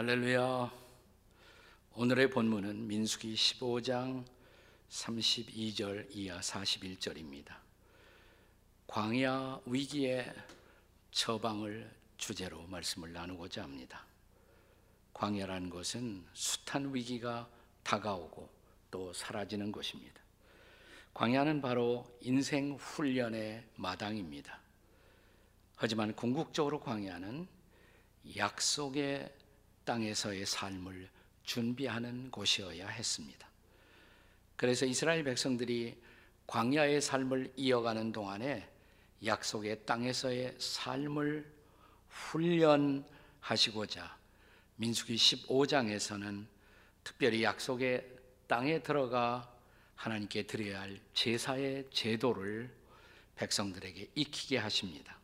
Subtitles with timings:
[0.00, 0.72] 할렐루야.
[1.92, 4.24] 오늘의 본문은 민수기 15장
[4.88, 7.54] 32절 이하 41절입니다.
[8.86, 10.32] 광야 위기의
[11.10, 14.06] 처방을 주제로 말씀을 나누고자 합니다.
[15.12, 17.46] 광야라는 것은 숱한 위기가
[17.82, 18.48] 다가오고
[18.90, 20.18] 또 사라지는 것입니다.
[21.12, 24.60] 광야는 바로 인생 훈련의 마당입니다.
[25.76, 27.46] 하지만 궁극적으로 광야는
[28.34, 29.39] 약속의
[29.90, 31.08] 땅에서의 삶을
[31.42, 33.48] 준비하는 곳이어야 했습니다.
[34.54, 36.00] 그래서 이스라엘 백성들이
[36.46, 38.68] 광야의 삶을 이어가는 동안에
[39.24, 41.52] 약속의 땅에서의 삶을
[42.08, 44.16] 훈련하시고자
[44.76, 46.46] 민수기 15장에서는
[47.02, 48.08] 특별히 약속의
[48.46, 49.52] 땅에 들어가
[49.96, 52.72] 하나님께 드려야 할 제사의 제도를
[53.34, 55.18] 백성들에게 익히게 하십니다.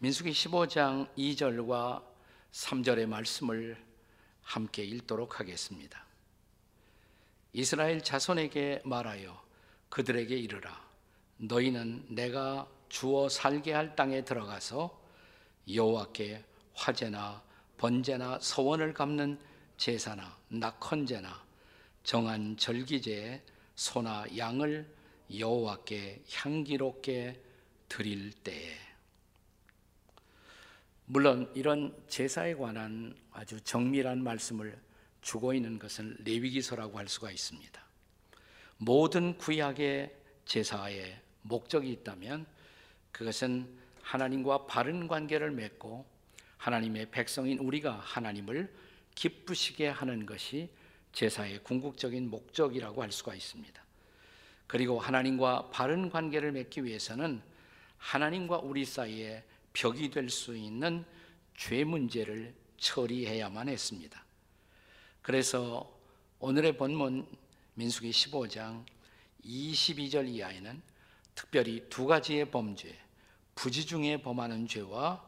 [0.00, 2.11] 민수기 15장 2절과
[2.52, 3.76] 3절의 말씀을
[4.42, 6.04] 함께 읽도록 하겠습니다.
[7.54, 9.42] 이스라엘 자손에게 말하여
[9.88, 10.80] 그들에게 이르라
[11.38, 15.00] 너희는 내가 주어 살게 할 땅에 들어가서
[15.72, 17.42] 여호와께 화제나
[17.78, 19.38] 번제나 서원을 갚는
[19.76, 21.44] 제사나 낙헌제나
[22.04, 23.42] 정한 절기제에
[23.74, 24.94] 소나 양을
[25.38, 27.40] 여호와께 향기롭게
[27.88, 28.91] 드릴 때에
[31.12, 34.80] 물론 이런 제사에 관한 아주 정밀한 말씀을
[35.20, 37.84] 주고 있는 것은 레위기서라고 할 수가 있습니다.
[38.78, 40.10] 모든 구약의
[40.46, 42.46] 제사에 목적이 있다면
[43.10, 43.68] 그것은
[44.00, 46.06] 하나님과 바른 관계를 맺고
[46.56, 48.72] 하나님의 백성인 우리가 하나님을
[49.14, 50.70] 기쁘시게 하는 것이
[51.12, 53.84] 제사의 궁극적인 목적이라고 할 수가 있습니다.
[54.66, 57.42] 그리고 하나님과 바른 관계를 맺기 위해서는
[57.98, 61.04] 하나님과 우리 사이에 벽이 될 수 있는
[61.56, 64.24] 죄 문제를 처리해야만 했습니다.
[65.22, 65.98] 그래서
[66.40, 67.26] 오늘의 본문
[67.74, 68.84] 민수기 15장
[69.44, 70.82] 22절 이하에는
[71.34, 72.98] 특별히 두 가지의 범죄,
[73.54, 75.24] 부지 중에 범하는 죄와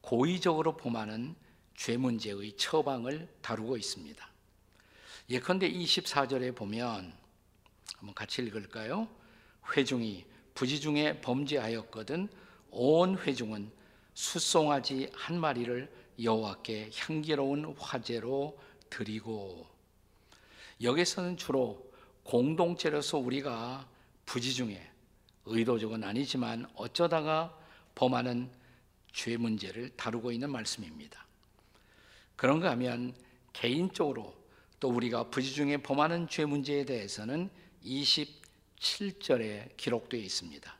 [0.00, 1.34] 고의적으로 범하는
[1.74, 4.28] 죄 문제의 처방을 다루고 있습니다.
[5.30, 7.12] 예컨대 24절에 보면
[7.96, 9.08] 한번 같이 읽을까요?
[9.74, 10.24] 회중이
[10.54, 12.28] 부지 중에 범죄하였거든
[12.70, 13.70] 온 회중은
[14.20, 15.90] 숫송아지 한 마리를
[16.22, 18.58] 여호와께 향기로운 화제로
[18.90, 19.66] 드리고
[20.82, 21.90] 여기서는 주로
[22.22, 23.88] 공동체로서 우리가
[24.26, 24.86] 부지 중에
[25.46, 27.58] 의도적은 아니지만 어쩌다가
[27.94, 28.50] 범하는
[29.10, 31.26] 죄 문제를 다루고 있는 말씀입니다.
[32.36, 33.14] 그런가 하면
[33.54, 34.34] 개인적으로
[34.80, 37.48] 또 우리가 부지 중에 범하는 죄 문제에 대해서는
[37.86, 40.76] 27절에 기록되어 있습니다.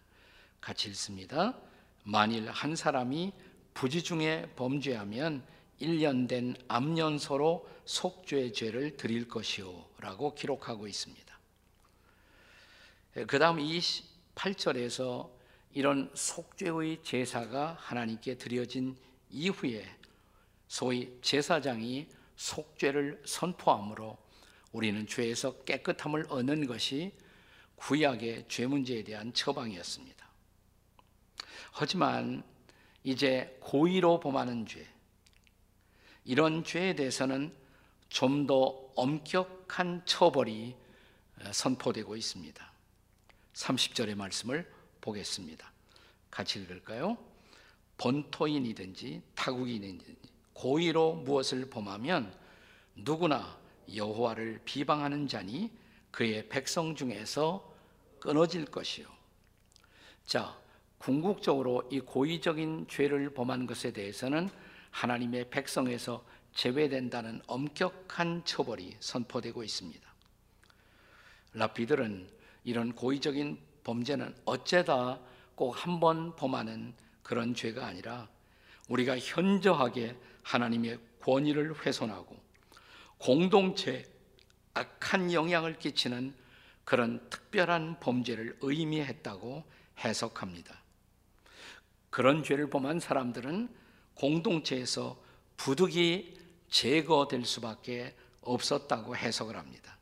[0.60, 1.69] 같이 읽습니다.
[2.04, 3.32] 만일 한 사람이
[3.74, 5.44] 부지 중에 범죄하면
[5.80, 11.38] 1년 된 암년서로 속죄 죄를 드릴 것이요 라고 기록하고 있습니다.
[13.26, 15.30] 그 다음 28절에서
[15.72, 18.96] 이런 속죄의 제사가 하나님께 드려진
[19.30, 19.84] 이후에
[20.68, 22.06] 소위 제사장이
[22.36, 24.16] 속죄를 선포함으로
[24.72, 27.12] 우리는 죄에서 깨끗함을 얻는 것이
[27.76, 30.29] 구약의 죄 문제에 대한 처방이었습니다.
[31.72, 32.42] 하지만
[33.04, 34.86] 이제 고의로 범하는 죄,
[36.24, 37.54] 이런 죄에 대해서는
[38.08, 40.76] 좀 더 엄격한 처벌이
[41.52, 42.72] 선포되고 있습니다.
[43.54, 44.70] 30절의 말씀을
[45.00, 45.72] 보겠습니다.
[46.30, 47.16] 같이 읽을까요?
[47.96, 50.16] 본토인이든지 타국인이든지
[50.52, 52.36] 고의로 무엇을 범하면
[52.94, 53.58] 누구나
[53.94, 55.70] 여호와를 비방하는 자니
[56.10, 57.74] 그의 백성 중에서
[58.18, 59.06] 끊어질 것이요.
[60.26, 60.59] 자,
[61.00, 64.50] 궁극적으로 이 고의적인 죄를 범한 것에 대해서는
[64.90, 66.22] 하나님의 백성에서
[66.52, 70.08] 제외된다는 엄격한 처벌이 선포되고 있습니다.
[71.54, 72.28] 라피들은
[72.64, 75.20] 이런 고의적인 범죄는 어째다
[75.54, 78.28] 꼭 한 번 범하는 그런 죄가 아니라
[78.88, 82.36] 우리가 현저하게 하나님의 권위를 훼손하고
[83.18, 84.04] 공동체
[84.74, 86.34] 악한 영향을 끼치는
[86.84, 89.64] 그런 특별한 범죄를 의미했다고
[89.98, 90.79] 해석합니다.
[92.10, 93.68] 그런 죄를 범한 사람들은
[94.14, 95.20] 공동체에서
[95.56, 99.96] 부득이 제거될 수밖에 없었다고 해석을 합니다.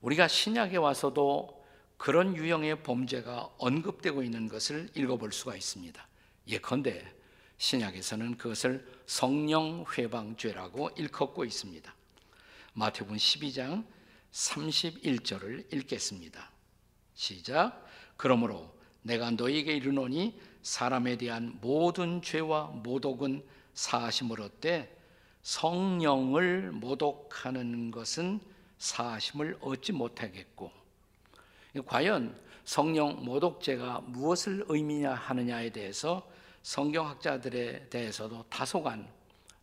[0.00, 1.62] 우리가 신약에 와서도
[1.96, 6.04] 그런 유형의 범죄가 언급되고 있는 것을 읽어볼 수가 있습니다.
[6.48, 7.14] 예컨대
[7.58, 11.94] 신약에서는 그것을 성령 회방죄라고 일컫고 있습니다.
[12.72, 13.86] 마태복음 12장
[14.32, 16.50] 31절을 읽겠습니다.
[17.14, 17.86] 시작.
[18.16, 23.44] 그러므로 내가 너에게 이르노니 사람에 대한 모든 죄와 모독은
[23.74, 24.96] 사하심을 얻되
[25.42, 28.40] 성령을 모독하는 것은
[28.78, 30.70] 사심을 얻지 못하겠고
[31.86, 36.28] 과연 성령 모독죄가 무엇을 의미냐 하느냐에 대해서
[36.62, 39.08] 성경학자들에 대해서도 다소간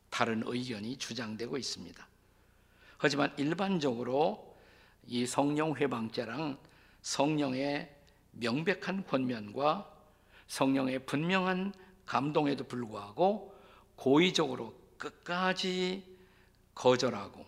[0.10, 2.08] 다른 의견이 주장되고 있습니다.
[2.98, 4.58] 하지만 일반적으로
[5.08, 6.58] 이 성령 회방죄랑
[7.02, 7.96] 성령의
[8.40, 9.92] 명백한 권면과
[10.48, 11.74] 성령의 분명한
[12.06, 13.56] 감동에도 불구하고
[13.96, 16.04] 고의적으로 끝까지
[16.74, 17.46] 거절하고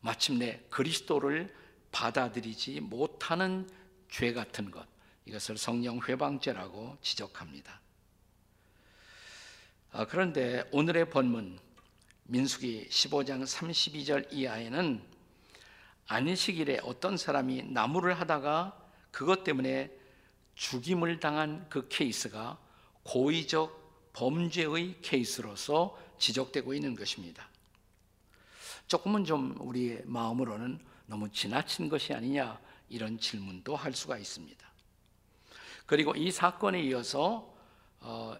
[0.00, 1.54] 마침내 그리스도를
[1.92, 3.68] 받아들이지 못하는
[4.08, 4.86] 죄 같은 것
[5.26, 7.80] 이것을 성령 회방죄라고 지적합니다.
[9.92, 11.58] 아, 그런데 오늘의 본문
[12.24, 15.02] 민수기 15장 32절 이하에는
[16.06, 18.76] 안식일에 어떤 사람이 나무를 하다가
[19.10, 19.90] 그것 때문에
[20.60, 22.58] 죽임을 당한 그 케이스가
[23.02, 27.48] 고의적 범죄의 케이스로서 지적되고 있는 것입니다.
[28.86, 32.60] 조금은 좀 우리의 마음으로는 너무 지나친 것이 아니냐
[32.90, 34.70] 이런 질문도 할 수가 있습니다.
[35.86, 37.56] 그리고 이 사건에 이어서
[38.00, 38.36] 어,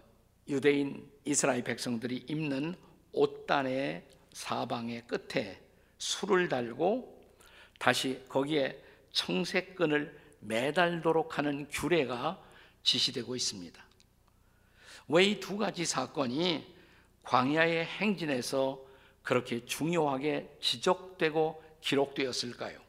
[0.47, 2.75] 유대인 이스라엘 백성들이 입는
[3.13, 5.59] 옷단의 사방의 끝에
[5.97, 7.19] 술을 달고
[7.79, 8.79] 다시 거기에
[9.11, 12.41] 청색끈을 매달도록 하는 규례가
[12.83, 13.83] 지시되고 있습니다.
[15.07, 16.65] 왜 이 두 가지 사건이
[17.23, 18.79] 광야의 행진에서
[19.23, 22.79] 그렇게 중요하게 지적되고 기록되었을까요?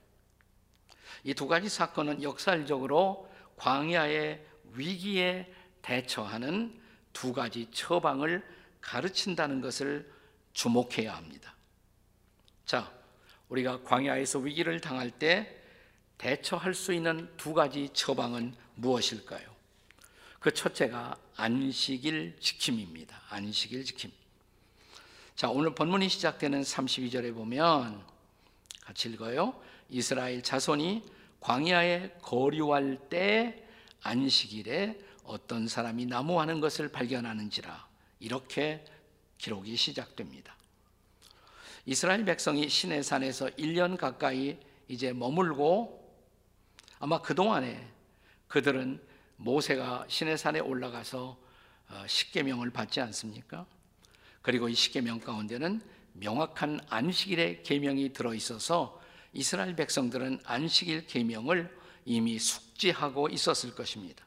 [1.24, 4.44] 이 두 가지 사건은 역사적으로 광야의
[4.74, 5.52] 위기에
[5.82, 6.80] 대처하는
[7.12, 8.42] 두 가지 처방을
[8.80, 10.10] 가르친다는 것을
[10.52, 11.54] 주목해야 합니다.
[12.64, 12.92] 자,
[13.48, 15.61] 우리가 광야에서 위기를 당할 때
[16.22, 19.42] 대처할 수 있는 두 가지 처방은 무엇일까요?
[20.38, 23.20] 그 첫째가 안식일 지킴입니다.
[23.28, 24.12] 안식일 지킴.
[25.34, 28.04] 자, 오늘 본문이 시작되는 32절에 보면
[28.82, 29.60] 같이 읽어요.
[29.90, 31.02] 이스라엘 자손이
[31.40, 33.64] 광야에 거류할 때
[34.02, 37.88] 안식일에 어떤 사람이 나무하는 것을 발견하는지라
[38.20, 38.84] 이렇게
[39.38, 40.56] 기록이 시작됩니다.
[41.84, 46.01] 이스라엘 백성이 시내 산에서 1년 가까이 이제 머물고
[47.02, 47.84] 아마 그동안에
[48.46, 49.02] 그들은
[49.34, 51.36] 모세가 시내 산에 올라가서
[51.88, 53.66] 어, 십계명을 받지 않습니까?
[54.40, 55.82] 그리고 이 십계명 가운데는
[56.12, 59.02] 명확한 안식일의 계명이 들어 있어서
[59.32, 64.24] 이스라엘 백성들은 안식일 계명을 이미 숙지하고 있었을 것입니다.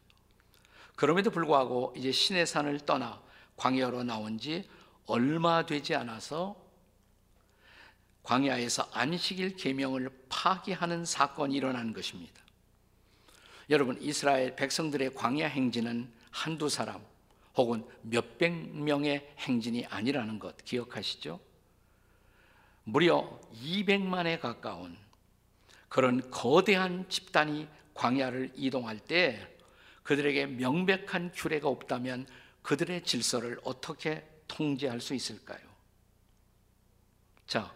[0.98, 3.22] 그럼에도 불구하고 이제 신의 산을 떠나
[3.56, 4.68] 광야로 나온 지
[5.06, 6.58] 얼마 되지 않아서
[8.24, 12.45] 광야에서 안식일 계명을 파기하는 사건이 일어난 것입니다.
[13.70, 17.04] 여러분 이스라엘 백성들의 광야 행진은 한두 사람
[17.56, 21.40] 혹은 몇백 명의 행진이 아니라는 것 기억하시죠?
[22.84, 24.98] 무려 200만에 가까운
[25.90, 29.48] 그런 거대한 집단이 광야를 이동할 때
[30.04, 32.28] 그들에게 명백한 규례가 없다면
[32.62, 35.60] 그들의 질서를 어떻게 통제할 수 있을까요?
[37.48, 37.74] 자,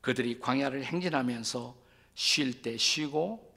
[0.00, 1.76] 그들이 광야를 행진하면서
[2.14, 3.53] 쉴 때 쉬고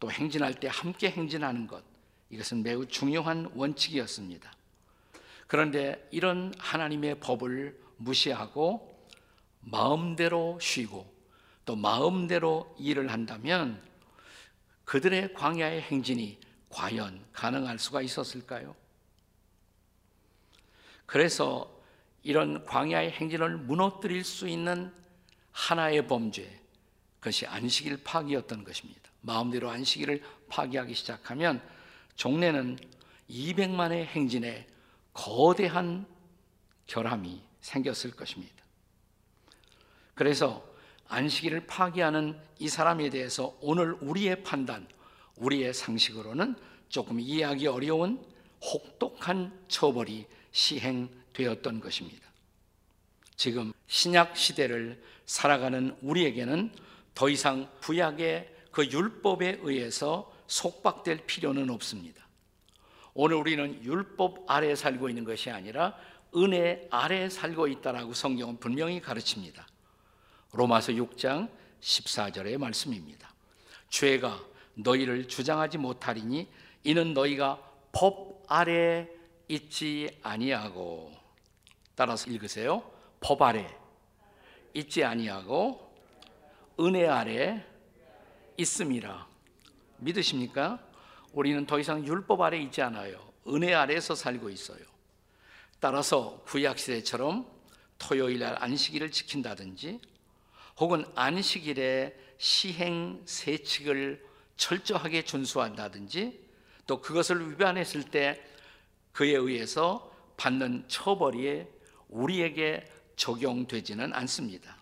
[0.00, 1.82] 또 행진할 때 함께 행진하는 것
[2.30, 4.52] 이것은 매우 중요한 원칙이었습니다.
[5.46, 9.06] 그런데 이런 하나님의 법을 무시하고
[9.60, 11.12] 마음대로 쉬고
[11.64, 13.82] 또 마음대로 일을 한다면
[14.84, 16.38] 그들의 광야의 행진이
[16.70, 18.74] 과연 가능할 수가 있었을까요?
[21.06, 21.74] 그래서
[22.22, 24.92] 이런 광야의 행진을 무너뜨릴 수 있는
[25.52, 26.60] 하나의 범죄,
[27.20, 29.07] 그것이 안식일 파기였던 것입니다.
[29.28, 31.62] 마음대로 안식일을 파기하기 시작하면
[32.16, 32.78] 종래는
[33.28, 34.66] 200만의 행진에
[35.12, 36.06] 거대한
[36.86, 38.56] 결함이 생겼을 것입니다.
[40.14, 40.66] 그래서
[41.08, 44.88] 안식일을 파기하는 이 사람에 대해서 오늘 우리의 판단,
[45.36, 46.56] 우리의 상식으로는
[46.88, 48.24] 조금 이해하기 어려운
[48.62, 52.26] 혹독한 처벌이 시행되었던 것입니다.
[53.36, 56.72] 지금 신약 시대를 살아가는 우리에게는
[57.14, 62.24] 더 이상 구약의 그 율법에 의해서 속박될 필요는 없습니다.
[63.12, 65.96] 오늘 우리는 율법 아래 살고 있는 것이 아니라
[66.36, 69.66] 은혜 아래 살고 있다라고 성경은 분명히 가르칩니다.
[70.52, 73.34] 로마서 6장 14절의 말씀입니다.
[73.90, 74.40] 죄가
[74.74, 76.46] 너희를 주장하지 못하리니
[76.84, 79.08] 이는 너희가 법 아래
[79.48, 81.10] 있지 아니하고
[81.96, 82.88] 따라서 읽으세요.
[83.18, 83.76] 법 아래
[84.72, 85.92] 있지 아니하고
[86.78, 87.67] 은혜 아래
[88.58, 89.26] 있음이라.
[89.98, 90.84] 믿으십니까?
[91.32, 93.32] 우리는 더 이상 율법 아래 있지 않아요.
[93.46, 94.80] 은혜 아래서 살고 있어요.
[95.80, 97.46] 따라서 구약 시대처럼
[97.98, 100.00] 토요일 날 안식일을 지킨다든지
[100.78, 104.24] 혹은 안식일에 시행 세칙을
[104.56, 106.48] 철저하게 준수한다든지
[106.86, 108.42] 또 그것을 위반했을 때
[109.12, 111.64] 그에 의해서 받는 처벌이
[112.08, 112.84] 우리에게
[113.16, 114.76] 적용되지는 않습니다.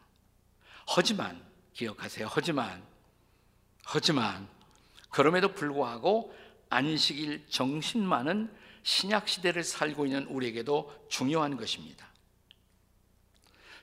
[0.86, 1.42] 하지만
[1.72, 2.28] 기억하세요.
[2.30, 2.82] 하지만
[3.88, 4.48] 하지만
[5.10, 6.34] 그럼에도 불구하고
[6.70, 8.52] 안식일 정신만은
[8.82, 12.08] 신약 시대를 살고 있는 우리에게도 중요한 것입니다.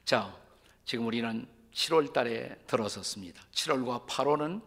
[0.04, 0.38] 자,
[0.84, 3.42] 지금 우리는 7월 달에 들어섰습니다.
[3.54, 4.62] 7월과 8월은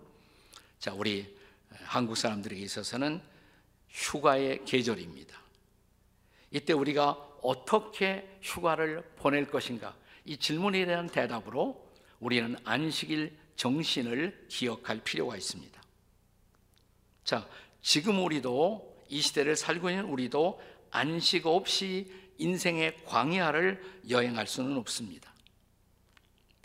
[0.79, 1.37] 자, 우리
[1.85, 3.21] 한국 사람들에게 있어서는
[3.91, 5.39] 휴가의 계절입니다.
[6.51, 7.11] 이때 우리가
[7.43, 9.95] 어떻게 휴가를 보낼 것인가?
[10.25, 11.87] 이 질문에 대한 대답으로
[12.21, 15.83] 우리는 안식일 정신을 기억할 필요가 있습니다.
[17.25, 17.49] 자,
[17.83, 20.61] 지금 우리도 이 시대를 살고 있는 우리도
[20.91, 25.33] 안식 없이 인생의 광야를 여행할 수는 없습니다.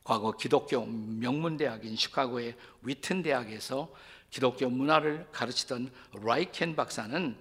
[0.04, 3.94] 과거 기독교 명문대학인 시카고의 위튼 대학에서
[4.30, 5.92] 기독교 문화를 가르치던
[6.24, 7.36] 라이켄 박사는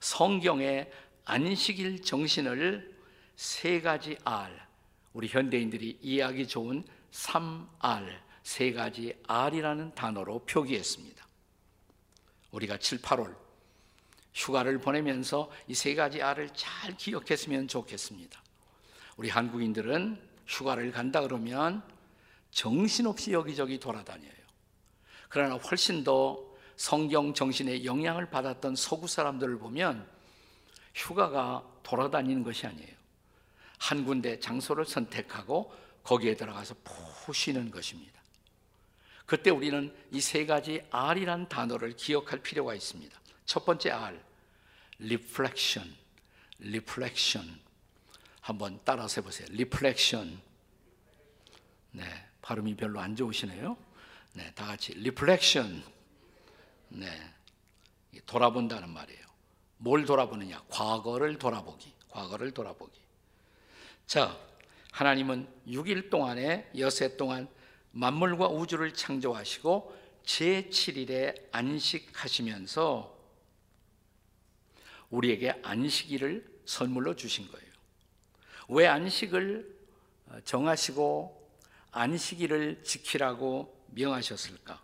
[0.00, 0.90] 성경의
[1.24, 2.94] 안식일 정신을
[3.34, 4.52] 세 가지 R,
[5.12, 11.26] 우리 현대인들이 이해하기 좋은 3R, 세 가지 R이라는 단어로 표기했습니다.
[12.52, 13.36] 우리가 7, 8월
[14.32, 18.40] 휴가를 보내면서 이 세 가지 R을 잘 기억했으면 좋겠습니다.
[19.16, 21.82] 우리 한국인들은 휴가를 간다 그러면
[22.52, 24.30] 정신없이 여기저기 돌아다녀요.
[25.28, 26.38] 그러나 훨씬 더
[26.76, 30.08] 성경 정신의 영향을 받았던 서구 사람들을 보면
[30.94, 32.94] 휴가가 돌아다니는 것이 아니에요.
[33.80, 35.74] 한 군데 장소를 선택하고
[36.04, 38.15] 거기에 들어가서 푹 쉬는 것입니다.
[39.26, 43.20] 그때 우리는 이 세 가지 R이란 단어를 기억할 필요가 있습니다.
[43.44, 44.18] 첫 번째 R,
[45.00, 45.94] reflection,
[46.60, 47.60] reflection.
[48.40, 49.48] 한번 따라서 해보세요.
[49.50, 50.40] reflection.
[51.90, 52.04] 네,
[52.42, 53.76] 발음이 별로 안 좋으시네요.
[54.34, 55.82] 네, 다 같이 reflection.
[56.88, 57.08] 네,
[58.26, 59.26] 돌아본다는 말이에요.
[59.78, 60.62] 뭘 돌아보느냐?
[60.68, 61.92] 과거를 돌아보기.
[62.10, 62.98] 과거를 돌아보기.
[64.06, 64.38] 자,
[64.92, 67.48] 하나님은 6일 동안에 여세 동안
[67.96, 73.16] 만물과 우주를 창조하시고 제7일에 안식하시면서
[75.08, 77.66] 우리에게 안식일을 선물로 주신 거예요.
[78.68, 79.74] 왜 안식을
[80.44, 81.50] 정하시고
[81.92, 84.82] 안식일을 지키라고 명하셨을까?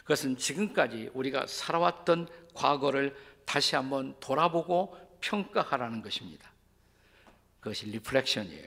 [0.00, 6.50] 그것은 지금까지 우리가 살아왔던 과거를 다시 한번 돌아보고 평가하라는 것입니다.
[7.60, 8.66] 그것이 리플렉션이에요.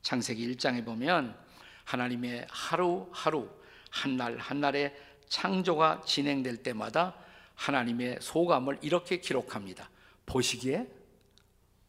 [0.00, 1.45] 창세기 1장에 보면
[1.86, 3.48] 하나님의 하루하루
[3.90, 4.94] 한날 한날의
[5.28, 7.16] 창조가 진행될 때마다
[7.54, 9.88] 하나님의 소감을 이렇게 기록합니다.
[10.26, 10.86] 보시기에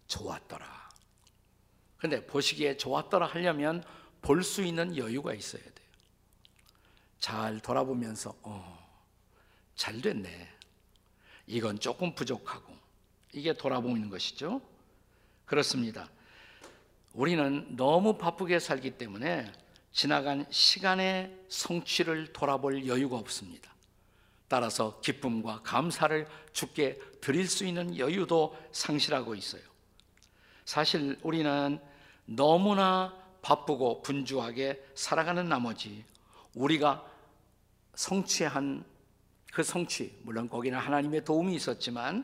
[0.08, 0.90] 좋았더라.
[1.98, 3.84] 근데 보시기에 좋았더라 하려면
[4.22, 5.88] 볼 수 있는 여유가 있어야 돼요.
[7.20, 8.78] 잘 돌아보면서 어,
[9.76, 10.48] 잘 됐네.
[11.48, 12.74] 이건 조금 부족하고
[13.34, 14.62] 이게 돌아보는 것이죠.
[15.46, 16.10] 그렇습니다.
[17.14, 19.52] 우리는 너무 바쁘게 살기 때문에
[19.98, 23.74] 지나간 시간의 성취를 돌아볼 여유가 없습니다.
[24.48, 29.64] 따라서 기쁨과 감사를 주께 드릴 수 있는 여유도 상실하고 있어요.
[30.66, 31.80] 사실 우리는
[32.26, 33.12] 너무나
[33.42, 36.06] 바쁘고 분주하게 살아가는 나머지
[36.54, 37.04] 우리가
[37.96, 38.86] 성취한
[39.52, 42.24] 그 성취, 물론 거기는 하나님의 도움이 있었지만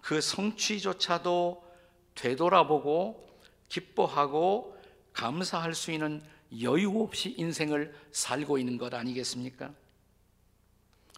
[0.00, 1.72] 그 성취조차도
[2.16, 3.38] 되돌아보고
[3.68, 4.76] 기뻐하고
[5.12, 6.20] 감사할 수 있는
[6.60, 9.72] 여유 없이 인생을 살고 있는 것 아니겠습니까?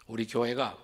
[0.07, 0.77] 우리 교회가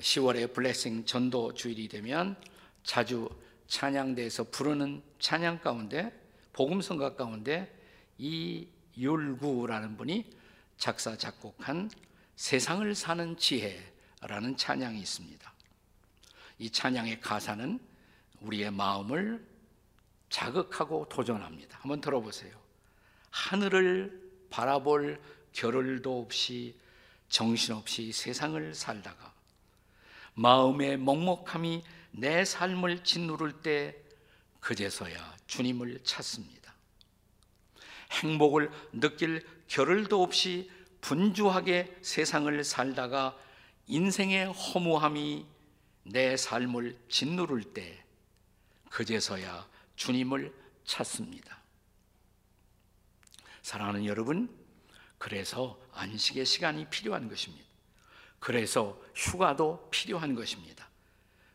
[0.00, 2.36] 10월에 블레싱 전도 주일이 되면
[2.84, 3.28] 자주
[3.66, 6.12] 찬양대에서 부르는 찬양 가운데
[6.52, 7.74] 복음성가 가운데
[8.18, 10.24] 이율구라는 분이
[10.78, 11.90] 작사 작곡한
[12.36, 15.52] 세상을 사는 지혜라는 찬양이 있습니다.
[16.60, 17.78] 이 찬양의 가사는
[18.40, 19.46] 우리의 마음을
[20.30, 21.78] 자극하고 도전합니다.
[21.80, 22.67] 한번 들어보세요.
[23.38, 25.20] 하늘을 바라볼
[25.52, 26.74] 겨를도 없이
[27.28, 29.32] 정신없이 세상을 살다가
[30.34, 33.96] 마음의 먹먹함이 내 삶을 짓누를 때
[34.60, 36.74] 그제서야 주님을 찾습니다.
[38.10, 43.38] 행복을 느낄 겨를도 없이 분주하게 세상을 살다가
[43.86, 45.46] 인생의 허무함이
[46.02, 48.04] 내 삶을 짓누를 때
[48.90, 50.52] 그제서야 주님을
[50.84, 51.57] 찾습니다.
[53.68, 54.48] 사랑하는 여러분,
[55.18, 57.66] 그래서 안식의 시간이 필요한 것입니다.
[58.38, 60.88] 그래서 휴가도 필요한 것입니다.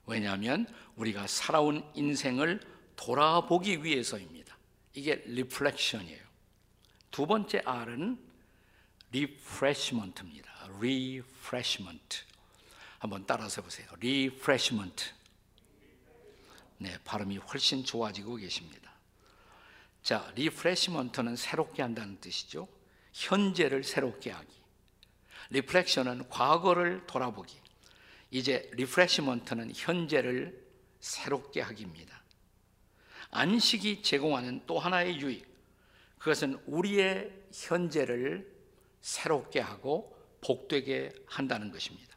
[0.06, 2.60] 왜냐하면 우리가 살아온 인생을
[2.98, 4.56] 돌아보기 위해서입니다.
[4.94, 6.24] 이게 reflection이에요.
[7.10, 8.20] 두 번째 R은
[9.12, 10.52] refreshment입니다.
[10.78, 12.26] refreshment.
[13.00, 13.88] 한번 따라서 보세요.
[13.94, 15.14] refreshment.
[16.78, 18.93] 네, 발음이 훨씬 좋아지고 계십니다.
[20.04, 22.68] 자, refreshment는 새롭게 한다는 뜻이죠.
[23.14, 24.54] 현재를 새롭게 하기.
[25.50, 27.56] reflection은 과거를 돌아보기.
[28.30, 30.62] 이제 refreshment는 현재를
[31.00, 32.22] 새롭게 하기입니다.
[33.32, 35.48] 안식이 제공하는 또 하나의 유익.
[36.20, 38.52] 그것은 우리의 현재를
[39.02, 42.16] 새롭게 하고 복되게 한다는 것입니다.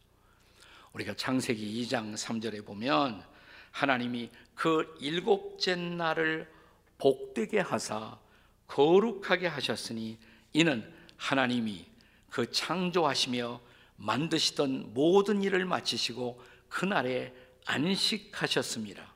[0.92, 3.24] 우리가 창세기 2장 3절에 보면
[3.70, 6.55] 하나님이 그 일곱째 날을
[6.98, 8.18] 복되게 하사
[8.66, 10.18] 거룩하게 하셨으니
[10.52, 11.86] 이는 하나님이
[12.30, 13.60] 그 창조하시며
[13.96, 17.34] 만드시던 모든 일을 마치시고 그날에
[17.64, 19.14] 안식하셨습니다.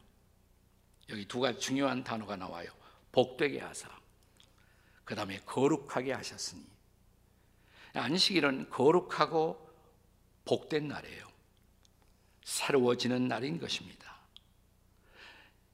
[1.10, 2.70] 여기 두 가지 중요한 단어가 나와요.
[3.12, 3.88] 복되게 하사.
[5.04, 6.64] 그 다음에 거룩하게 하셨으니.
[7.94, 9.68] 안식일은 거룩하고
[10.44, 11.28] 복된 날이에요.
[12.44, 14.16] 새로워지는 날인 것입니다.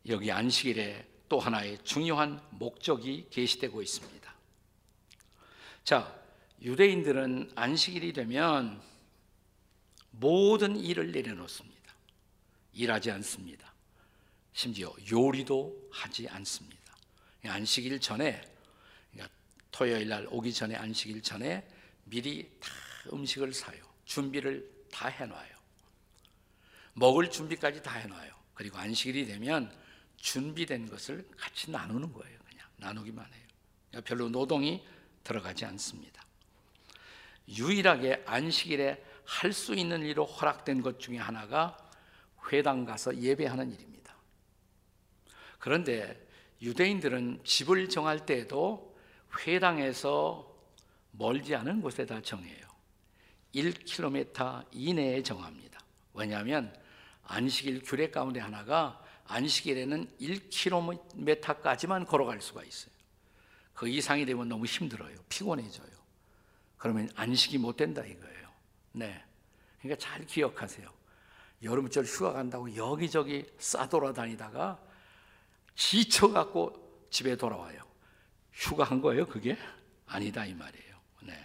[0.08, 4.34] 여기 안식일에 또 하나의 중요한 목적이 계시되고 있습니다.
[5.84, 6.20] 자,
[6.62, 8.80] 유대인들은 안식일이 되면
[10.10, 11.94] 모든 일을 내려놓습니다.
[12.72, 13.72] 일하지 않습니다.
[14.52, 16.76] 심지어 요리도 하지 않습니다.
[17.44, 18.40] 안식일 전에
[19.12, 19.34] 그러니까
[19.70, 21.66] 토요일 날 오기 전에 안식일 전에
[22.04, 22.70] 미리 다
[23.12, 23.84] 음식을 사요.
[24.04, 25.56] 준비를 다 해놔요.
[26.94, 28.34] 먹을 준비까지 다 해놔요.
[28.54, 29.70] 그리고 안식일이 되면
[30.26, 32.38] 준비된 것을 같이 나누는 거예요.
[32.48, 33.44] 그냥 나누기만 해요.
[33.90, 34.84] 그러니까 별로 노동이
[35.22, 36.20] 들어가지 않습니다.
[37.48, 41.76] 유일하게 안식일에 할 수 있는 일로 허락된 것 중에 하나가
[42.50, 44.16] 회당 가서 예배하는 일입니다.
[45.60, 46.28] 그런데
[46.60, 48.96] 유대인들은 집을 정할 때에도
[49.46, 50.52] 회당에서
[51.12, 52.66] 멀지 않은 곳에다 정해요.
[53.54, 55.80] 1km 이내에 정합니다.
[56.14, 56.76] 왜냐하면
[57.22, 62.94] 안식일 규례 가운데 하나가 안식일에는 1km까지만 걸어갈 수가 있어요.
[63.74, 65.16] 그 이상이 되면 너무 힘들어요.
[65.28, 65.96] 피곤해져요.
[66.78, 68.48] 그러면 안식이 못 된다 이거예요.
[68.92, 69.22] 네.
[69.80, 70.90] 그러니까 잘 기억하세요.
[71.62, 74.80] 여름철 휴가 간다고 여기저기 싸돌아다니다가
[75.74, 77.84] 지쳐갖고 집에 돌아와요.
[78.52, 79.56] 휴가 한 거예요, 그게?
[80.06, 80.96] 아니다 이 말이에요.
[81.22, 81.42] 네.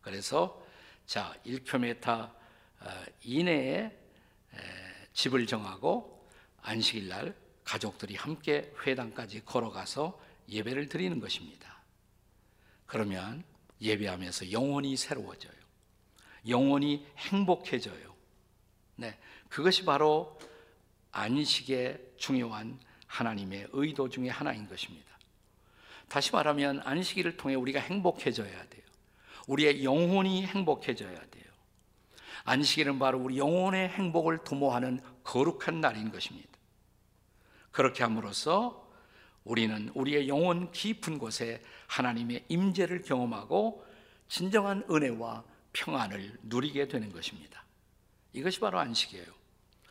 [0.00, 0.64] 그래서
[1.06, 2.08] 자 1km
[2.80, 3.96] 어, 이내에
[5.12, 6.17] 집을 정하고
[6.68, 11.78] 안식일 날 가족들이 함께 회당까지 걸어가서 예배를 드리는 것입니다.
[12.86, 13.42] 그러면
[13.80, 15.52] 예배하면서 영혼이 새로워져요.
[16.46, 18.14] 영혼이 행복해져요.
[18.96, 19.18] 네.
[19.48, 20.38] 그것이 바로
[21.12, 25.06] 안식의 중요한 하나님의 의도 중의 하나인 것입니다.
[26.08, 28.82] 다시 말하면 안식일을 통해 우리가 행복해져야 돼요.
[29.46, 31.44] 우리의 영혼이 행복해져야 돼요.
[32.44, 36.47] 안식일은 바로 우리 영혼의 행복을 도모하는 거룩한 날인 것입니다.
[37.78, 38.90] 그렇게 함으로써
[39.44, 43.86] 우리는 우리의 영혼 깊은 곳에 하나님의 임재를 경험하고
[44.26, 47.64] 진정한 은혜와 평안을 누리게 되는 것입니다.
[48.32, 49.26] 이것이 바로 안식이에요.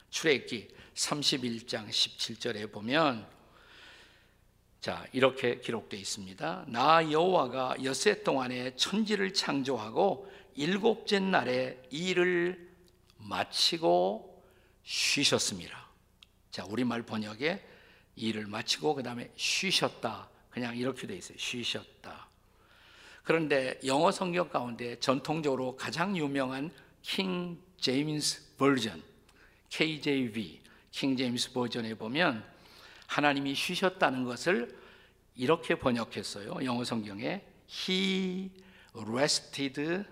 [0.10, 3.26] 출애굽기 31장 17절에 보면
[4.82, 6.66] 자, 이렇게 기록되어 있습니다.
[6.68, 12.70] 나 여호와가 엿새 동안에 천지를 창조하고 일곱째 날에 일을
[13.16, 14.44] 마치고
[14.84, 15.88] 쉬셨습니다.
[16.52, 17.77] 자, 우리말 번역에
[18.18, 20.28] 일을 마치고 그 다음에 쉬셨다.
[20.50, 21.38] 그냥 이렇게 돼 있어요.
[21.38, 22.28] 쉬셨다.
[23.24, 29.04] 그런데 영어 성경 가운데 전통적으로 가장 유명한 킹 제임스 버전
[29.70, 32.44] KJV 킹 제임스 버전에 보면
[33.06, 34.76] 하나님이 쉬셨다는 것을
[35.36, 36.66] 이렇게 번역했어요.
[36.66, 38.50] 영어 성경에 He
[38.94, 40.06] rested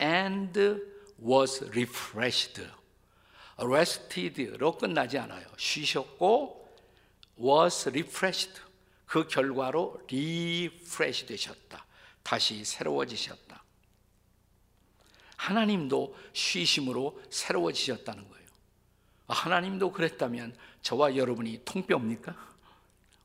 [0.00, 0.60] and
[1.20, 2.62] was refreshed.
[3.56, 5.46] rested로 끝나지 않아요.
[5.56, 6.63] 쉬셨고
[7.38, 8.60] was refreshed.
[9.06, 11.84] 그 결과로 refresh 되셨다.
[12.22, 13.62] 다시 새로워지셨다.
[15.36, 18.44] 하나님도 쉬심으로 새로워지셨다는 거예요.
[19.28, 22.34] 하나님도 그랬다면 저와 여러분이 통뼈입니까?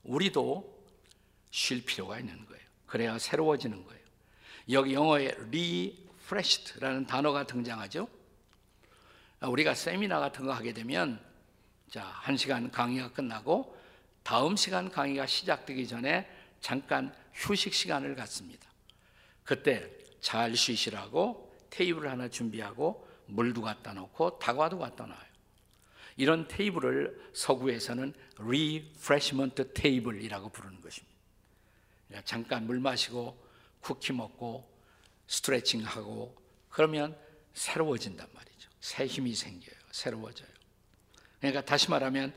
[0.04, 0.80] 우리도
[1.52, 2.62] 쉴 필요가 있는 거예요.
[2.86, 4.00] 그래야 새로워지는 거예요.
[4.72, 8.08] 여기 영어에 refreshed라는 단어가 등장하죠.
[9.42, 11.24] 우리가 세미나 같은 거 하게 되면
[11.90, 13.79] 자, 한 시간 강의가 끝나고
[14.30, 16.30] 다음 시간 강의가 시작되기 전에
[16.62, 18.70] 잠깐 휴식 시간을 갖습니다.
[19.44, 19.90] 그때
[20.22, 25.20] 잘 쉬시라고 테이블을 하나 준비하고 물도 갖다 놓고 다과도 갖다 놔요.
[26.16, 31.18] 이런 테이블을 서구에서는 refreshment table이라고 부르는 것입니다.
[32.24, 33.44] 잠깐 물 마시고
[33.80, 34.72] 쿠키 먹고
[35.26, 36.40] 스트레칭 하고
[36.70, 37.18] 그러면
[37.56, 38.70] 새로워진단 말이죠.
[38.80, 39.76] 새 힘이 생겨요.
[39.90, 40.50] 새로워져요.
[41.40, 42.32] 그러니까 다시 말하면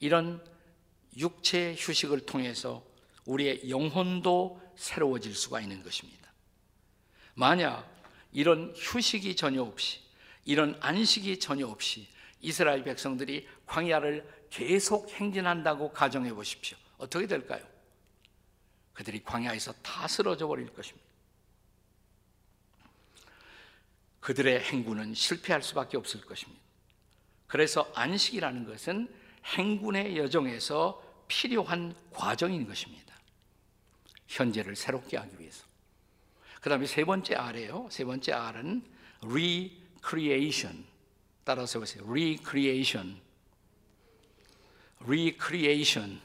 [0.00, 0.49] 이런
[1.16, 2.84] 육체 휴식을 통해서
[3.24, 6.32] 우리의 영혼도 새로워질 수가 있는 것입니다.
[7.34, 7.88] 만약
[8.32, 10.00] 이런 휴식이 전혀 없이
[10.44, 12.08] 이런 안식이 전혀 없이
[12.40, 16.76] 이스라엘 백성들이 광야를 계속 행진한다고 가정해 보십시오.
[16.98, 17.64] 어떻게 될까요?
[18.92, 21.08] 그들이 광야에서 다 쓰러져 버릴 것입니다.
[24.20, 26.60] 그들의 행군은 실패할 수밖에 없을 것입니다.
[27.46, 29.08] 그래서 안식이라는 것은
[29.44, 33.14] 행군의 여정에서 필요한 과정인 것입니다.
[34.26, 35.64] 현재를 새롭게 하기 위해서.
[36.60, 37.88] 그 다음에 세 번째 R이에요.
[37.90, 38.82] 세 번째 R은
[39.22, 40.84] recreation.
[41.44, 42.04] 따라서 보세요.
[42.08, 43.20] recreation.
[45.02, 46.20] recreation.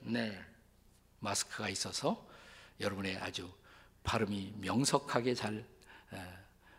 [0.00, 0.38] 네.
[1.20, 2.26] 마스크가 있어서
[2.80, 3.50] 여러분의 아주
[4.04, 5.64] 발음이 명석하게 잘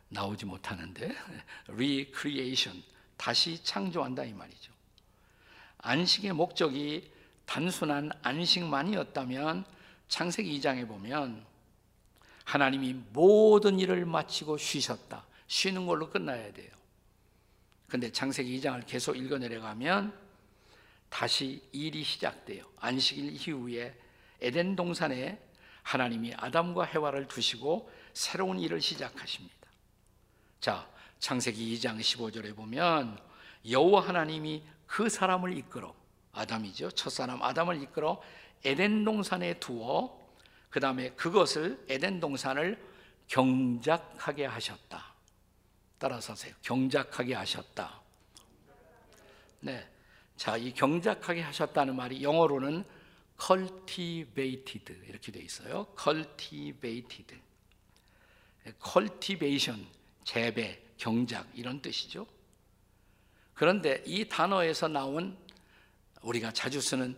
[0.09, 1.15] 나오지 못하는데
[1.67, 2.83] recreation
[3.17, 4.78] 다시 창조한다 이 말이죠.
[5.79, 7.11] 안식의 목적이
[7.45, 9.65] 단순한 안식만이었다면
[10.07, 11.45] 창세기 2장에 보면
[12.43, 15.25] 하나님이 모든 일을 마치고 쉬셨다.
[15.47, 16.69] 쉬는 걸로 끝나야 돼요.
[17.87, 20.13] 근데 창세기 2장을 계속 읽어 내려가면
[21.09, 22.65] 다시 일이 시작돼요.
[22.79, 23.95] 안식일 이후에
[24.41, 25.39] 에덴 동산에
[25.83, 29.55] 하나님이 아담과 해와를 두시고 새로운 일을 시작하십니다.
[30.59, 30.87] 자,
[31.19, 33.19] 창세기 2장 15절에 보면
[33.69, 35.95] 여호와 하나님이 그 사람을 이끌어
[36.31, 36.89] 아담이죠.
[36.91, 38.19] 첫사람 아담을 이끌어
[38.65, 40.19] 에덴 동산에 두어
[40.71, 42.83] 그다음에 그것을 에덴 동산을
[43.27, 45.13] 경작하게 하셨다.
[45.99, 46.55] 따라서 하세요.
[46.63, 48.01] 경작하게 하셨다.
[49.59, 49.87] 네.
[50.35, 52.83] 자, 이 경작하게 하셨다는 말이 영어로는
[53.39, 55.85] cultivated 이렇게 돼 있어요.
[56.01, 57.39] cultivated.
[58.83, 59.87] cultivation
[60.23, 62.25] 재배, 경작 이런 뜻이죠.
[63.59, 65.37] 그런데 이 단어에서 나온
[66.21, 67.17] 우리가 자주 쓰는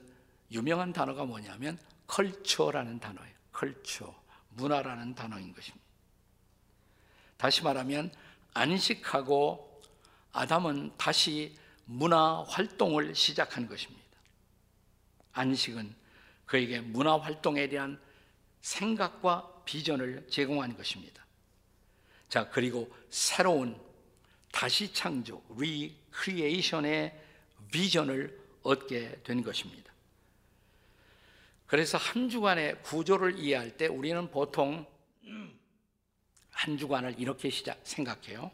[0.52, 1.78] 유명한 단어가 뭐냐면
[2.08, 3.32] culture라는 단어예요.
[3.52, 4.12] culture,
[4.50, 5.86] 문화라는 단어인 것입니다.
[7.38, 8.12] 다시 말하면
[8.56, 9.84] 안식하고
[10.32, 14.02] 아담은 다시 문화 활동을 시작한 것입니다.
[15.34, 15.94] 안식은
[16.48, 18.02] 그에게 문화 활동에 대한
[18.62, 21.24] 생각과 비전을 제공한 것입니다.
[22.30, 23.80] 자, 그리고 새로운
[24.52, 27.20] 다시 창조, re-creation의
[27.72, 29.92] 비전을 얻게 된 것입니다.
[31.66, 34.86] 그래서 한 주간의 구조를 이해할 때 우리는 보통
[36.50, 38.52] 한 주간을 이렇게 시작 생각해요.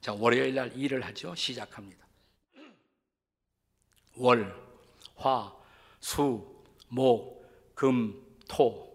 [0.00, 1.34] 자, 월요일 날 일을 하죠.
[1.34, 2.06] 시작합니다.
[4.16, 4.54] 월,
[5.16, 5.52] 화,
[6.00, 8.92] 수, 목, 금, 토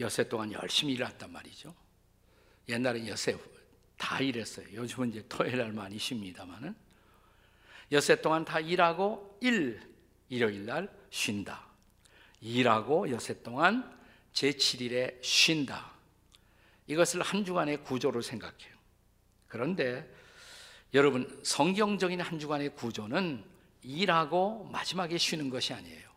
[0.00, 1.74] 여세 동안 열심히 일했단 말이죠.
[2.68, 3.32] 옛날엔 여세
[3.98, 4.66] 다 일했어요.
[4.72, 6.74] 요즘은 이제 토요일 날 많이 쉽니다만은
[7.92, 9.80] 여세 동안 다 일하고 일
[10.28, 11.66] 일요일 날 쉰다.
[12.40, 13.98] 일하고 여세 동안
[14.32, 15.92] 제 7일에 쉰다.
[16.86, 18.76] 이것을 한 주간의 구조로 생각해요.
[19.48, 20.08] 그런데
[20.94, 23.44] 여러분 성경적인 한 주간의 구조는
[23.82, 26.08] 일하고 마지막에 쉬는 것이 아니에요.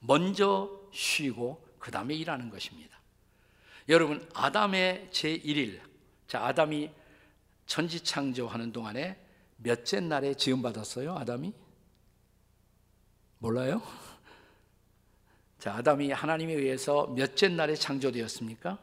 [0.00, 2.98] 먼저 쉬고 그 다음에 일하는 것입니다.
[3.88, 5.80] 여러분 아담의 제 1일
[6.26, 6.90] 자 아담이
[7.70, 9.16] 천지창조하는 동안에
[9.58, 11.16] 몇째 날에 지음 받았어요?
[11.16, 11.54] 아담이
[13.38, 13.80] 몰라요?
[15.60, 18.76] 자 아담이 하나님에 의해서 몇째 날에 창조되었습니까?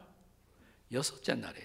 [0.93, 1.59] 여섯째 날에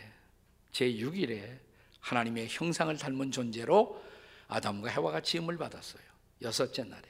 [0.72, 1.61] 제6일에
[2.00, 4.02] 하나님의 형상을 닮은 존재로
[4.48, 6.02] 아담과 해와가 지음을 받았어요.
[6.42, 7.02] 여섯째 날에.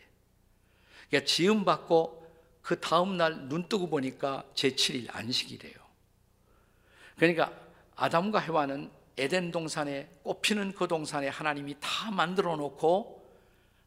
[1.08, 2.20] 그러니까 지음 받고
[2.60, 5.74] 그 다음 날 눈 뜨고 보니까 제7일 안식이래요.
[7.16, 7.58] 그러니까
[7.96, 13.22] 아담과 해와는 에덴 동산에 꽃피는 그 동산에 하나님이 다 만들어 놓고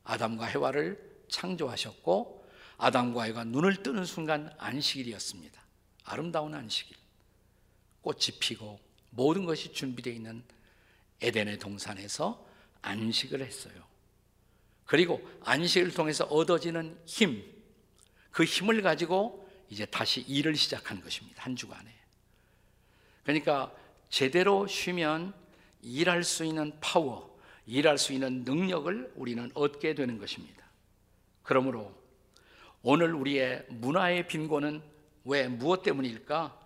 [0.03, 2.45] 아담과 해와를 창조하셨고
[2.77, 5.61] 아담과 해가 눈을 뜨는 순간 안식일이었습니다.
[6.03, 6.95] 아름다운 안식일.
[8.01, 10.43] 꽃이 피고 모든 것이 준비되어 있는
[11.21, 12.45] 에덴의 동산에서
[12.81, 13.73] 안식을 했어요.
[14.85, 17.43] 그리고 안식을 통해서 얻어지는 힘,
[18.29, 21.43] 그 힘을 가지고 이제 다시 일을 시작한 것입니다.
[21.43, 21.91] 한 주간에.
[23.23, 23.73] 그러니까
[24.09, 25.33] 제대로 쉬면
[25.81, 30.63] 일할 수 있는 파워, 일할 수 있는 능력을 우리는 얻게 되는 것입니다.
[31.43, 31.93] 그러므로
[32.81, 34.81] 오늘 우리의 문화의 빈곤은
[35.25, 36.59] 왜 무엇 때문일까?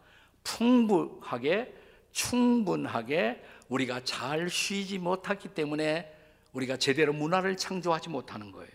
[0.43, 1.73] 풍부하게
[2.11, 6.15] 충분하게 우리가 잘 쉬지 못했기 때문에
[6.53, 8.71] 우리가 제대로 문화를 창조하지 못하는 거예요.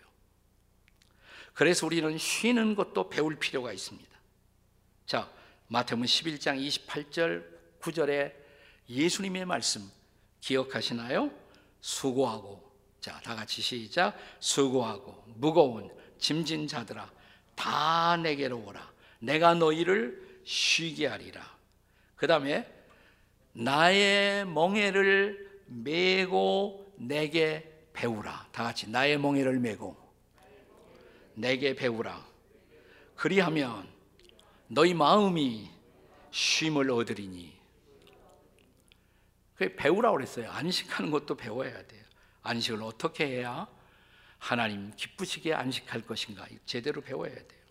[1.52, 4.10] 그래서 우리는 쉬는 것도 배울 필요가 있습니다.
[5.06, 5.30] 자,
[5.68, 7.44] 마태복음 11장 28절
[7.80, 8.43] 9절에
[8.88, 9.90] 예수님의 말씀
[10.40, 11.30] 기억하시나요?
[11.80, 12.62] 수고하고
[13.00, 14.16] 자, 다 같이 시작.
[14.40, 17.10] 수고하고 무거운 짐진 자들아
[17.54, 18.92] 다 내게로 오라.
[19.18, 21.42] 내가 너희를 쉬게 하리라.
[22.16, 22.70] 그다음에
[23.52, 28.48] 나의 멍에를 메고 내게 배우라.
[28.52, 29.96] 다 같이 나의 멍에를 메고
[31.34, 32.24] 내게 배우라.
[33.16, 33.88] 그리하면
[34.68, 35.70] 너희 마음이
[36.30, 37.53] 쉼을 얻으리니.
[39.56, 40.50] 그 배우라고 그랬어요.
[40.50, 42.04] 안식하는 것도 배워야 돼요.
[42.42, 43.66] 안식을 어떻게 해야
[44.38, 47.64] 하나님 기쁘시게 안식할 것인가 제대로 배워야 돼요.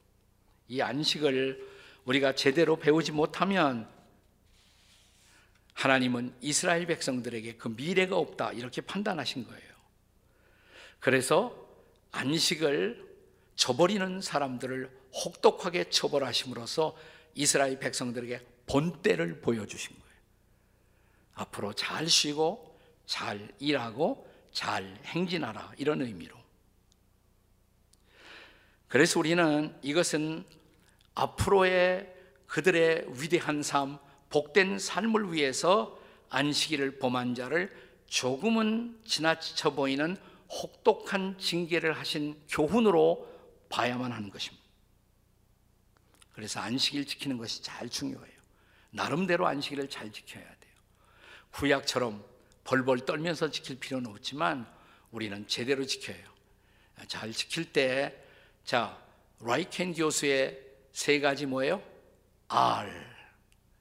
[0.68, 1.74] 이 안식을
[2.06, 3.88] 우리가 제대로 배우지 못하면
[5.74, 9.74] 하나님은 이스라엘 백성들에게 그 미래가 없다 이렇게 판단하신 거예요.
[11.00, 11.56] 그래서
[12.12, 13.14] 안식을
[13.56, 16.96] 저버리는 사람들을 혹독하게 처벌하심으로써
[17.36, 20.03] 이스라엘 백성들에게 본때를 보여주신 거예요.
[21.34, 26.38] 앞으로 잘 쉬고 잘 일하고 잘 행진하라 이런 의미로.
[28.88, 30.46] 그래서 우리는 이것은
[31.16, 32.14] 앞으로의
[32.46, 33.98] 그들의 위대한 삶,
[34.30, 40.16] 복된 삶을 위해서 안식일을 범한 자를 조금은 지나쳐 보이는
[40.50, 43.28] 혹독한 징계를 하신 교훈으로
[43.70, 44.64] 봐야만 하는 것입니다.
[46.34, 48.34] 그래서 안식일 지키는 것이 잘 중요해요.
[48.92, 50.46] 나름대로 안식일을 잘 지켜야.
[51.54, 52.24] 구약처럼
[52.64, 54.68] 벌벌 떨면서 지킬 필요는 없지만
[55.12, 56.24] 우리는 제대로 지켜요.
[57.08, 58.16] 잘 지킬 때,
[58.64, 59.02] 자,
[59.40, 60.60] 라이켄 교수의
[60.92, 61.82] 세 가지 뭐예요?
[62.48, 62.92] R.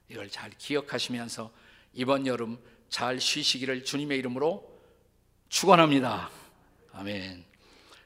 [0.09, 1.51] 이걸 잘 기억하시면서
[1.93, 2.59] 이번 여름
[2.89, 4.69] 잘 쉬시기를 주님의 이름으로
[5.49, 6.29] 축원합니다.
[6.91, 7.45] 아멘.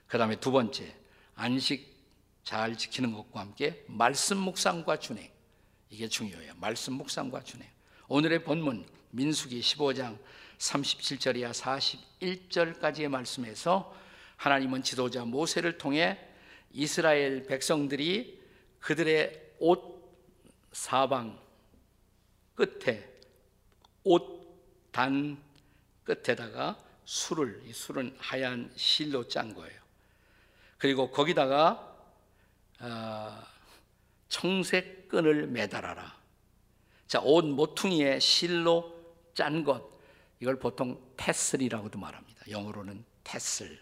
[0.08, 0.96] 그 다음에 두 번째,
[1.36, 1.96] 안식
[2.44, 5.30] 잘 지키는 것과 함께 말씀 묵상과 준행.
[5.90, 6.54] 이게 중요해요.
[6.58, 7.68] 말씀 묵상과 준행.
[8.08, 8.86] 오늘의 본문
[9.18, 10.18] 민수기 15장
[10.58, 11.52] 37절이야
[12.20, 13.94] 41절까지의 말씀에서
[14.38, 16.20] 하나님은 지도자 모세를 통해
[16.72, 18.42] 이스라엘 백성들이
[18.80, 19.98] 그들의 옷
[20.72, 21.40] 사방
[22.56, 23.08] 끝에
[24.04, 24.38] 옷
[24.98, 25.38] 단
[26.06, 26.76] 끝에다가
[27.06, 29.80] 술을 이 술은 하얀 실로 짠 거예요.
[30.80, 31.96] 그리고 거기다가
[32.80, 33.44] 어,
[34.28, 36.18] 청색 끈을 매달아라.
[37.06, 38.97] 자, 옷 모퉁이에 실로
[39.38, 39.88] 짠 것,
[40.40, 42.50] 이걸 보통 테슬이라고도 말합니다.
[42.50, 43.80] 영어로는 테슬.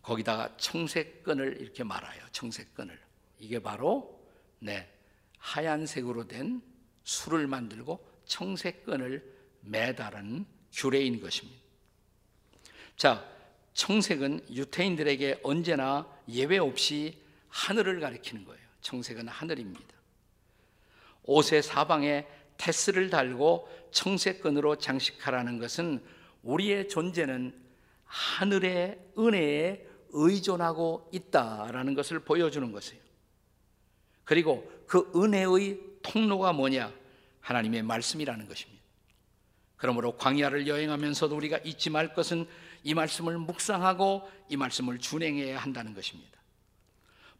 [0.00, 2.22] 거기다가 청색끈을 이렇게 말아요.
[2.30, 2.96] 청색끈을.
[3.40, 4.24] 이게 바로
[4.60, 4.88] 네
[5.38, 6.62] 하얀색으로 된
[7.02, 11.60] 술을 만들고 청색끈을 매달은 규례인 것입니다.
[12.96, 13.28] 자,
[13.74, 18.64] 청색은 유태인들에게 언제나 예외 없이 하늘을 가리키는 거예요.
[18.82, 19.94] 청색은 하늘입니다.
[21.24, 22.24] 옷의 사방에
[22.60, 26.04] 테스를 달고 청색끈으로 장식하라는 것은
[26.42, 27.58] 우리의 존재는
[28.04, 33.00] 하늘의 은혜에 의존하고 있다라는 것을 보여주는 것이에요.
[34.24, 36.92] 그리고 그 은혜의 통로가 뭐냐?
[37.40, 38.84] 하나님의 말씀이라는 것입니다.
[39.76, 42.46] 그러므로 광야를 여행하면서도 우리가 잊지 말 것은
[42.84, 46.38] 이 말씀을 묵상하고 이 말씀을 준행해야 한다는 것입니다.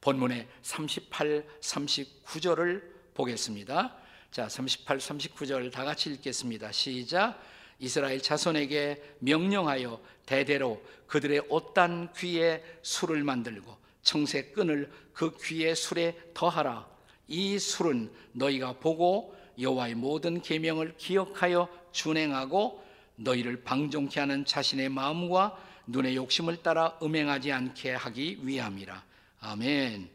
[0.00, 4.00] 본문의 38, 39절을 보겠습니다.
[4.30, 6.70] 자, 38, 39절 다 같이 읽겠습니다.
[6.70, 7.42] 시작.
[7.80, 16.88] 이스라엘 자손에게 명령하여 대대로 그들의 옷단 귀에 술을 만들고 청색 끈을 그 귀의 술에 더하라.
[17.26, 22.84] 이 술은 너희가 보고 여호와의 모든 계명을 기억하여 준행하고
[23.16, 29.04] 너희를 방종케 하는 자신의 마음과 눈의 욕심을 따라 음행하지 않게 하기 위함이라.
[29.40, 30.08] 아멘.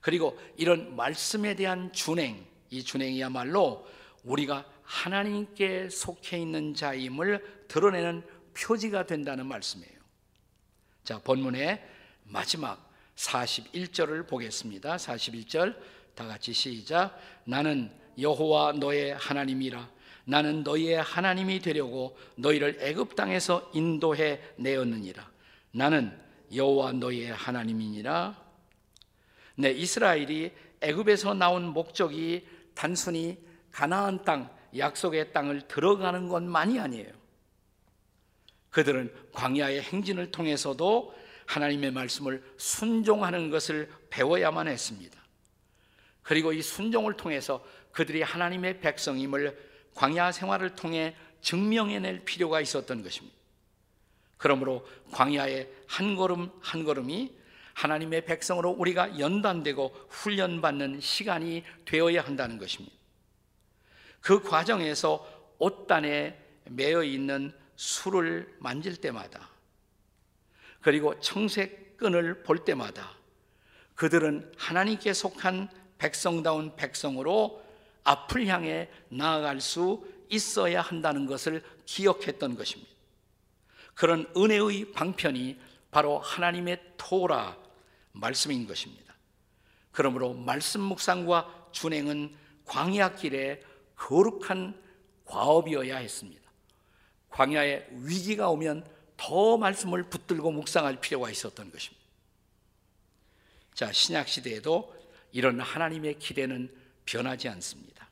[0.00, 3.86] 그리고 이런 말씀에 대한 준행 이 준행이야말로
[4.24, 8.22] 우리가 하나님께 속해 있는 자임을 드러내는
[8.54, 10.00] 표지가 된다는 말씀이에요.
[11.04, 11.82] 자, 본문의
[12.24, 14.96] 마지막 41절을 보겠습니다.
[14.96, 15.76] 41절
[16.14, 17.18] 다 같이 시작.
[17.44, 19.88] 나는 여호와 너의 하나님이라.
[20.24, 25.28] 나는 너희의 하나님이 되려고 너희를 애굽 땅에서 인도해 내었느니라.
[25.72, 26.16] 나는
[26.54, 28.40] 여호와 너희의 하나님이니라.
[29.56, 32.46] 네, 이스라엘이 애굽에서 나온 목적이
[32.80, 33.36] 단순히
[33.72, 37.12] 가나안 땅, 약속의 땅을 들어가는 것만이 아니에요.
[38.70, 41.14] 그들은 광야의 행진을 통해서도
[41.44, 45.20] 하나님의 말씀을 순종하는 것을 배워야만 했습니다.
[46.22, 47.62] 그리고 이 순종을 통해서
[47.92, 49.58] 그들이 하나님의 백성임을
[49.94, 53.36] 광야 생활을 통해 증명해낼 필요가 있었던 것입니다.
[54.38, 57.30] 그러므로 광야의 한 걸음 한 걸음이
[57.74, 62.94] 하나님의 백성으로 우리가 연단되고 훈련받는 시간이 되어야 한다는 것입니다.
[64.20, 65.26] 그 과정에서
[65.58, 69.48] 옷단에 매여 있는 술을 만질 때마다
[70.80, 73.10] 그리고 청색 끈을 볼 때마다
[73.94, 77.62] 그들은 하나님께 속한 백성다운 백성으로
[78.04, 82.90] 앞을 향해 나아갈 수 있어야 한다는 것을 기억했던 것입니다.
[83.94, 85.58] 그런 은혜의 방편이
[85.90, 87.56] 바로 하나님의 토라
[88.12, 89.14] 말씀인 것입니다.
[89.92, 93.62] 그러므로 말씀 묵상과 준행은 광야 길에
[93.96, 94.80] 거룩한
[95.24, 96.40] 과업이어야 했습니다.
[97.30, 102.00] 광야에 위기가 오면 더 말씀을 붙들고 묵상할 필요가 있었던 것입니다.
[103.74, 104.94] 자, 신약 시대에도
[105.32, 106.74] 이런 하나님의 기대는
[107.04, 108.08] 변하지 않습니다.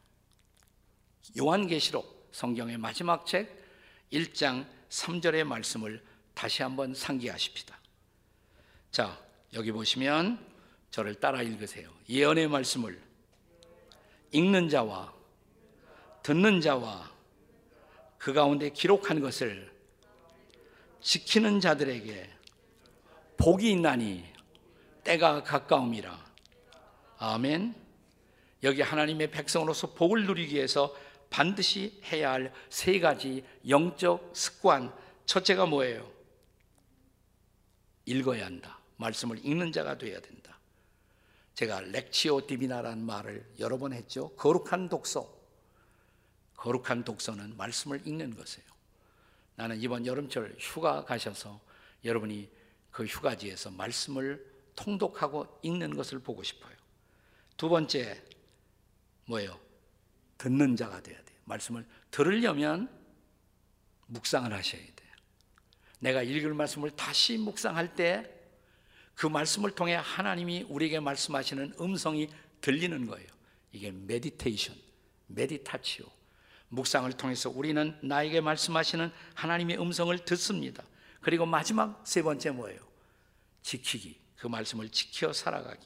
[1.38, 3.64] 요한계시록 성경의 마지막 책
[4.12, 6.02] 1장 3절의 말씀을
[6.38, 7.76] 다시 한번 상기하십시다.
[8.92, 9.20] 자,
[9.54, 10.38] 여기 보시면
[10.92, 11.90] 저를 따라 읽으세요.
[12.08, 13.02] 예언의 말씀을
[14.30, 15.12] 읽는 자와
[16.22, 17.10] 듣는 자와
[18.18, 19.68] 그 가운데 기록한 것을
[21.00, 22.30] 지키는 자들에게
[23.36, 24.24] 복이 있나니
[25.02, 26.24] 때가 가까움이라.
[27.18, 27.74] 아멘.
[28.62, 30.94] 여기 하나님의 백성으로서 복을 누리기 위해서
[31.30, 34.94] 반드시 해야 할 세 가지 영적 습관.
[35.26, 36.17] 첫째가 뭐예요?
[38.08, 38.78] 읽어야 한다.
[38.96, 40.58] 말씀을 읽는 자가 되어야 된다.
[41.54, 44.30] 제가 렉치오 디비나라는 말을 여러 번 했죠.
[44.36, 45.36] 거룩한 독서.
[46.56, 48.66] 거룩한 독서는 말씀을 읽는 것이에요.
[49.56, 51.60] 나는 이번 여름철 휴가 가셔서
[52.04, 52.48] 여러분이
[52.90, 54.44] 그 휴가지에서 말씀을
[54.74, 56.74] 통독하고 읽는 것을 보고 싶어요.
[57.56, 58.22] 두 번째
[59.26, 59.58] 뭐예요?
[60.38, 61.38] 듣는 자가 돼야 돼요.
[61.44, 62.88] 말씀을 들으려면
[64.06, 64.97] 묵상을 하셔야 돼요.
[65.98, 68.38] 내가 읽을 말씀을 다시 묵상할 때
[69.18, 72.28] 그 말씀을 통해 하나님이 우리에게 말씀하시는 음성이
[72.60, 73.26] 들리는 거예요.
[73.72, 74.76] 이게 meditation,
[75.26, 76.06] meditatio.
[76.68, 80.84] 묵상을 통해서 우리는 나에게 말씀하시는 하나님의 음성을 듣습니다.
[81.20, 82.78] 그리고 마지막 세 번째 뭐예요?
[83.62, 84.20] 지키기.
[84.36, 85.84] 그 말씀을 지켜 살아가기.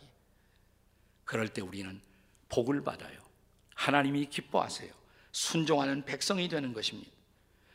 [1.24, 2.02] 그럴 때 우리는
[2.50, 3.18] 복을 받아요.
[3.74, 4.92] 하나님이 기뻐하세요.
[5.30, 7.10] 순종하는 백성이 되는 것입니다.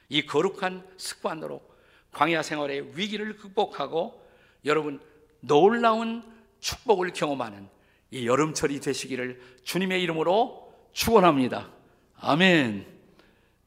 [0.10, 1.77] 이 거룩한 습관으로
[2.18, 4.28] 광야 생활의 위기를 극복하고
[4.66, 5.00] 여러분
[5.40, 6.24] 놀라운
[6.60, 7.70] 축복을 경험하는
[8.10, 11.72] 이 여름철이 되시기를 주님의 이름으로 축원합니다.
[12.16, 12.88] 아멘.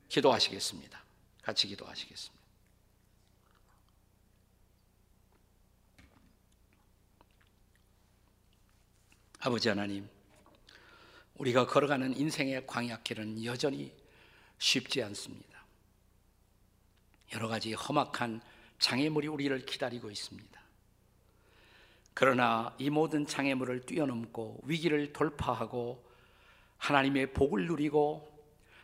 [0.08, 1.00] 기도하시겠습니다.
[1.42, 2.40] 같이 기도하시겠습니다.
[9.38, 10.08] 아버지 하나님,
[11.36, 13.94] 우리가 걸어가는 인생의 광약길은 여전히
[14.58, 15.49] 쉽지 않습니다.
[17.34, 18.40] 여러 가지 험악한
[18.78, 20.60] 장애물이 우리를 기다리고 있습니다.
[22.14, 26.04] 그러나 이 모든 장애물을 뛰어넘고 위기를 돌파하고
[26.78, 28.28] 하나님의 복을 누리고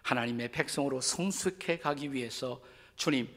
[0.02, 2.62] 하나님의 백성으로 성숙해 가기 위해서
[2.94, 3.28] 주님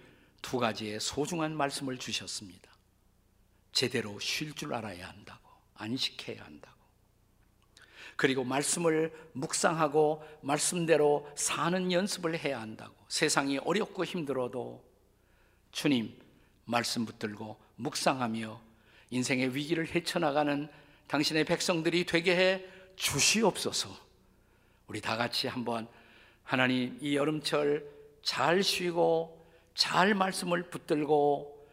[0.41, 2.69] 두 가지의 소중한 말씀을 주셨습니다.
[3.72, 6.78] 제대로 쉴 줄 알아야 한다고, 안식해야 한다고.
[8.15, 12.93] 그리고 말씀을 묵상하고 말씀대로 사는 연습을 해야 한다고.
[13.08, 14.88] 세상이 어렵고 힘들어도
[15.71, 16.13] 주님
[16.65, 18.62] 말씀 붙들고 묵상하며
[19.12, 20.67] 인생의 위기를 헤쳐나가는
[21.08, 23.89] 당신의 백성들이 되게 해 주시옵소서.
[24.88, 25.88] 우리 다 같이 한번
[26.43, 27.86] 하나님 이 여름철
[28.21, 31.67] 잘 쉬고 잘 말씀을 붙들고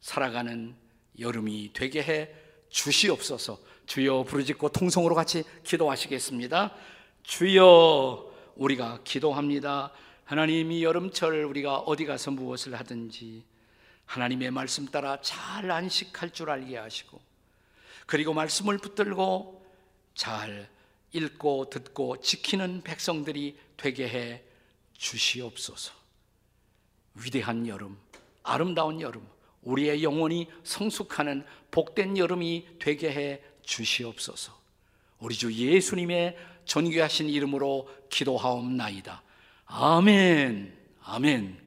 [0.00, 0.74] 살아가는
[1.18, 2.30] 여름이 되게 해
[2.68, 3.58] 주시옵소서.
[3.86, 6.74] 주여 부르짖고 통성으로 같이 기도하시겠습니다.
[7.22, 9.92] 주여 우리가 기도합니다.
[10.26, 13.44] 하나님 이 여름철 우리가 어디 가서 무엇을 하든지
[14.06, 17.20] 하나님의 말씀 따라 잘 안식할 줄 알게 하시고
[18.06, 19.64] 그리고 말씀을 붙들고
[20.16, 20.68] 잘
[21.12, 24.42] 읽고 듣고 지키는 백성들이 되게 해
[24.94, 25.92] 주시옵소서.
[27.14, 27.96] 위대한 여름,
[28.42, 29.24] 아름다운 여름,
[29.62, 34.58] 우리의 영혼이 성숙하는 복된 여름이 되게 해 주시옵소서.
[35.20, 39.22] 우리 주 예수님의 존귀하신 이름으로 기도하옵나이다.
[39.66, 40.72] 아멘.
[41.04, 41.65] 아멘.